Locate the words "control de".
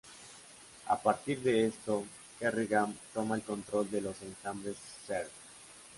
3.43-4.01